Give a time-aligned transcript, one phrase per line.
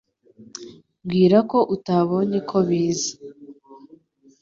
[1.03, 3.13] Mbwira ko utabonye ko biza